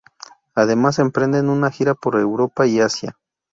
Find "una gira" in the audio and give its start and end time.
1.47-1.93